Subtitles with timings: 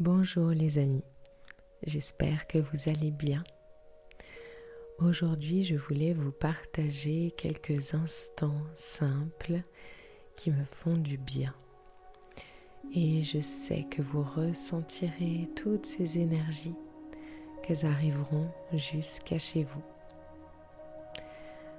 [0.00, 1.02] Bonjour les amis,
[1.82, 3.42] j'espère que vous allez bien.
[5.00, 9.60] Aujourd'hui je voulais vous partager quelques instants simples
[10.36, 11.52] qui me font du bien.
[12.94, 16.76] Et je sais que vous ressentirez toutes ces énergies,
[17.64, 19.82] qu'elles arriveront jusqu'à chez vous.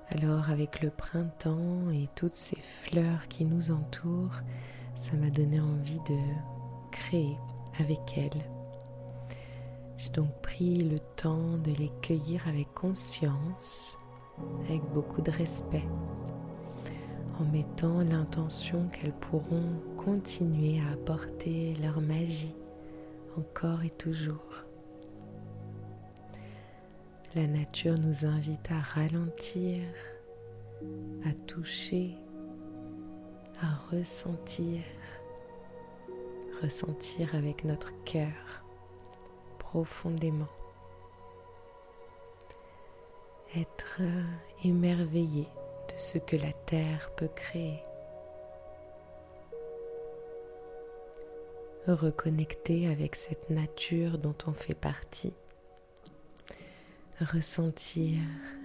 [0.09, 4.41] Alors avec le printemps et toutes ces fleurs qui nous entourent,
[4.93, 6.19] ça m'a donné envie de
[6.91, 7.37] créer
[7.79, 8.43] avec elles.
[9.97, 13.97] J'ai donc pris le temps de les cueillir avec conscience,
[14.65, 15.87] avec beaucoup de respect,
[17.39, 22.55] en mettant l'intention qu'elles pourront continuer à apporter leur magie
[23.37, 24.65] encore et toujours.
[27.35, 29.83] La nature nous invite à ralentir,
[31.25, 32.15] à toucher,
[33.61, 34.81] à ressentir
[36.61, 38.63] ressentir avec notre cœur
[39.57, 40.47] profondément.
[43.55, 44.01] Être
[44.63, 47.79] émerveillé de ce que la Terre peut créer.
[51.87, 55.33] Reconnecter avec cette nature dont on fait partie.
[57.19, 58.19] Ressentir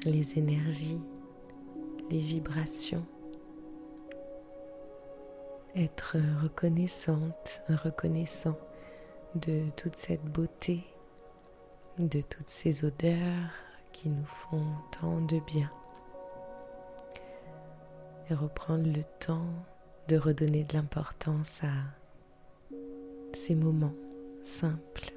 [0.05, 1.01] les énergies,
[2.11, 3.07] les vibrations
[5.77, 8.59] être reconnaissante, reconnaissant
[9.35, 10.85] de toute cette beauté,
[11.99, 13.51] de toutes ces odeurs
[13.93, 14.67] qui nous font
[15.01, 15.71] tant de bien.
[18.31, 19.47] Et reprendre le temps
[20.09, 21.73] de redonner de l'importance à
[23.35, 23.95] ces moments
[24.43, 25.13] simples.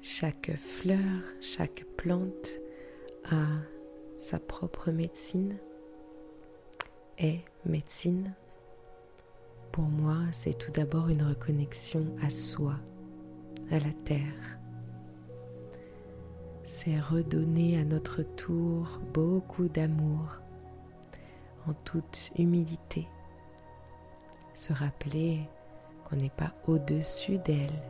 [0.00, 0.98] Chaque fleur,
[1.40, 2.60] chaque plante
[3.30, 3.46] a
[4.16, 5.58] sa propre médecine,
[7.18, 8.34] est médecine
[9.72, 12.74] pour moi, c'est tout d'abord une reconnexion à soi,
[13.70, 14.58] à la terre.
[16.64, 20.26] C'est redonner à notre tour beaucoup d'amour,
[21.66, 23.08] en toute humilité.
[24.52, 25.40] Se rappeler
[26.04, 27.82] qu'on n'est pas au-dessus d'elle,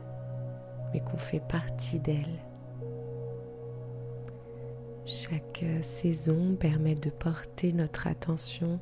[0.93, 2.39] mais qu'on fait partie d'elle.
[5.05, 8.79] Chaque saison permet de porter notre attention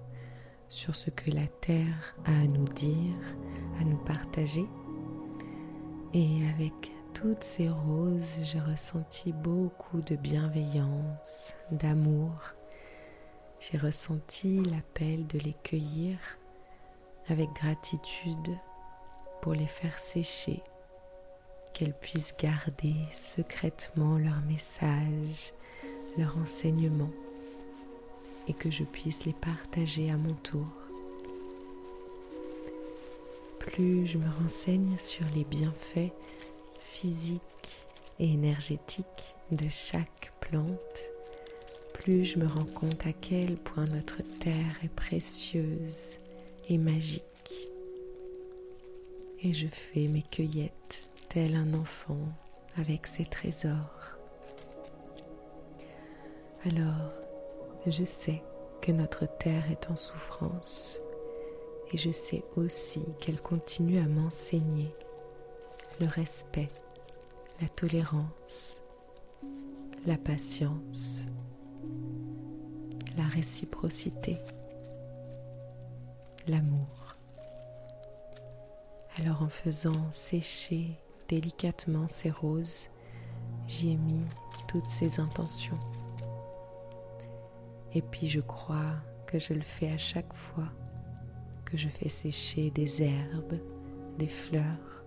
[0.72, 3.18] sur ce que la Terre a à nous dire,
[3.82, 4.66] à nous partager.
[6.14, 12.32] Et avec toutes ces roses, j'ai ressenti beaucoup de bienveillance, d'amour.
[13.60, 16.18] J'ai ressenti l'appel de les cueillir
[17.28, 18.58] avec gratitude
[19.42, 20.64] pour les faire sécher,
[21.74, 25.54] qu'elles puissent garder secrètement leur message,
[26.18, 27.12] leur enseignement
[28.52, 30.68] et que je puisse les partager à mon tour.
[33.60, 36.12] Plus je me renseigne sur les bienfaits
[36.78, 37.88] physiques
[38.20, 41.12] et énergétiques de chaque plante,
[41.94, 46.18] plus je me rends compte à quel point notre terre est précieuse
[46.68, 47.24] et magique.
[49.44, 52.20] Et je fais mes cueillettes tel un enfant
[52.76, 54.12] avec ses trésors.
[56.66, 57.21] Alors,
[57.88, 58.44] je sais
[58.82, 61.00] que notre terre est en souffrance
[61.92, 64.94] et je sais aussi qu'elle continue à m'enseigner
[66.00, 66.70] le respect,
[67.62, 68.82] la tolérance,
[70.06, 71.26] la patience,
[73.18, 74.38] la réciprocité,
[76.48, 77.18] l'amour.
[79.18, 82.90] Alors en faisant sécher délicatement ces roses,
[83.68, 84.26] j'y ai mis
[84.68, 85.80] toutes ces intentions.
[87.94, 88.96] Et puis je crois
[89.28, 90.70] que je le fais à chaque fois
[91.66, 93.60] que je fais sécher des herbes,
[94.18, 95.04] des fleurs.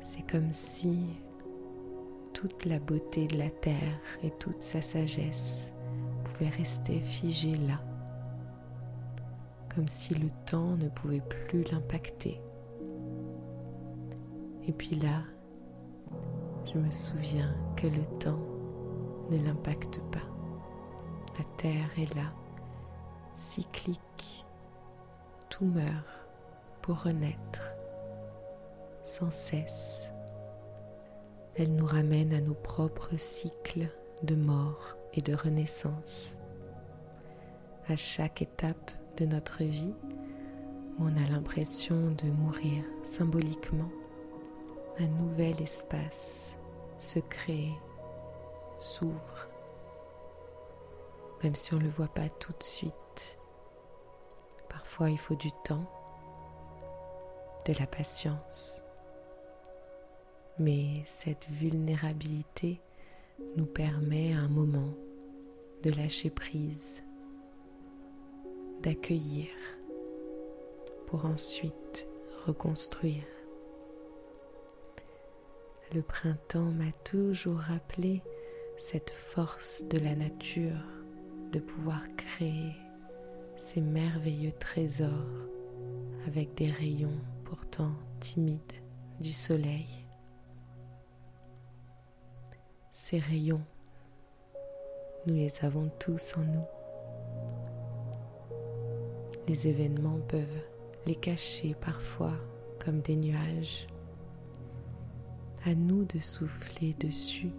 [0.00, 0.98] C'est comme si
[2.32, 5.72] toute la beauté de la terre et toute sa sagesse
[6.24, 7.80] pouvaient rester figées là,
[9.74, 12.40] comme si le temps ne pouvait plus l'impacter.
[14.66, 15.22] Et puis là,
[16.72, 18.40] je me souviens que le temps
[19.30, 20.31] ne l'impacte pas.
[21.38, 22.32] La terre est là,
[23.34, 24.44] cyclique.
[25.48, 26.06] Tout meurt
[26.82, 27.62] pour renaître
[29.02, 30.10] sans cesse.
[31.54, 33.88] Elle nous ramène à nos propres cycles
[34.22, 36.38] de mort et de renaissance.
[37.88, 39.94] À chaque étape de notre vie
[40.98, 43.90] où on a l'impression de mourir symboliquement,
[44.98, 46.56] un nouvel espace
[46.98, 47.72] se crée,
[48.78, 49.48] s'ouvre
[51.42, 53.38] même si on ne le voit pas tout de suite.
[54.68, 55.90] Parfois, il faut du temps,
[57.66, 58.82] de la patience
[60.58, 62.80] mais cette vulnérabilité
[63.56, 64.94] nous permet un moment
[65.82, 67.02] de lâcher prise,
[68.82, 69.48] d'accueillir
[71.06, 72.06] pour ensuite
[72.46, 73.24] reconstruire.
[75.92, 78.22] Le printemps m'a toujours rappelé
[78.78, 80.80] cette force de la nature
[81.52, 82.72] de pouvoir créer
[83.56, 85.10] ces merveilleux trésors
[86.26, 88.60] avec des rayons pourtant timides
[89.20, 89.86] du soleil.
[92.92, 93.60] Ces rayons,
[95.26, 96.64] nous les avons tous en nous.
[99.46, 100.62] Les événements peuvent
[101.06, 102.34] les cacher parfois
[102.82, 103.86] comme des nuages.
[105.64, 107.52] À nous de souffler dessus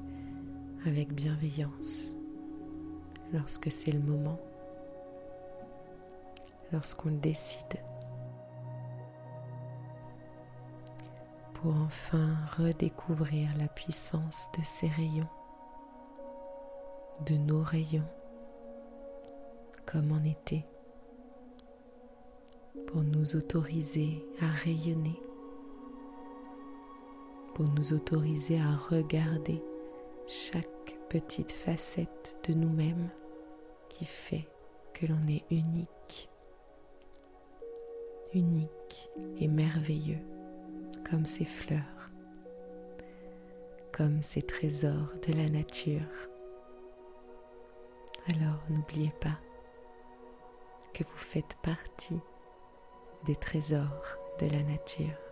[0.85, 2.17] avec bienveillance
[3.33, 4.39] lorsque c'est le moment,
[6.71, 7.79] lorsqu'on décide.
[11.55, 15.29] Pour enfin redécouvrir la puissance de ces rayons,
[17.25, 18.07] de nos rayons,
[19.85, 20.65] comme en été,
[22.87, 25.19] pour nous autoriser à rayonner,
[27.55, 29.63] pour nous autoriser à regarder
[30.27, 33.09] chaque petite facette de nous-mêmes
[33.93, 34.47] qui fait
[34.95, 36.27] que l'on est unique,
[38.33, 40.21] unique et merveilleux
[41.07, 42.09] comme ces fleurs,
[43.91, 46.09] comme ces trésors de la nature.
[48.31, 49.37] Alors n'oubliez pas
[50.95, 52.21] que vous faites partie
[53.27, 55.22] des trésors de la nature.